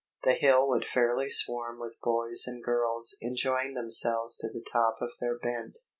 The 0.23 0.33
hill 0.33 0.67
would 0.67 0.85
fairly 0.91 1.29
swarm 1.29 1.79
with 1.79 1.99
boys 2.01 2.45
and 2.47 2.63
girls 2.63 3.15
enjoying 3.21 3.75
themselves 3.75 4.35
to 4.37 4.47
the 4.51 4.65
top 4.67 4.97
of 4.99 5.11
their 5.19 5.37
bent. 5.37 5.77